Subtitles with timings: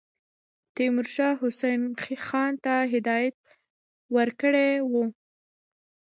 [0.75, 1.81] تیمورشاه حسین
[2.27, 3.35] خان ته هدایت
[4.15, 5.03] ورکړی وو.